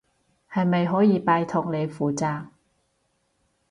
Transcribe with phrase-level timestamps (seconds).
[0.51, 2.47] 係咪可以拜託你負責？